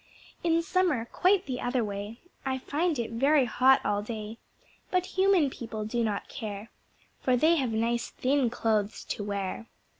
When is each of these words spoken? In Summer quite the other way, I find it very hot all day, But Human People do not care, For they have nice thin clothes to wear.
In 0.43 0.63
Summer 0.63 1.05
quite 1.05 1.45
the 1.45 1.61
other 1.61 1.83
way, 1.83 2.21
I 2.43 2.57
find 2.57 2.97
it 2.97 3.11
very 3.11 3.45
hot 3.45 3.85
all 3.85 4.01
day, 4.01 4.39
But 4.89 5.05
Human 5.13 5.51
People 5.51 5.85
do 5.85 6.03
not 6.03 6.27
care, 6.27 6.71
For 7.21 7.37
they 7.37 7.57
have 7.57 7.71
nice 7.71 8.09
thin 8.09 8.49
clothes 8.49 9.03
to 9.03 9.23
wear. 9.23 9.67